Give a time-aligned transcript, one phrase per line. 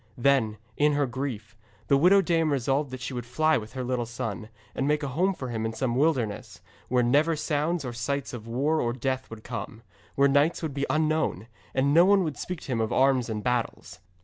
[0.17, 1.55] Then, in her grief,
[1.87, 5.09] the widow dame resolved that she would fly with her little son, and make a
[5.09, 9.29] home for him in some wilderness, where never sounds or sights of war or death
[9.29, 9.83] would come,
[10.15, 11.45] where knights would be unknown,
[11.75, 13.99] and no one would speak to him of arms and battles.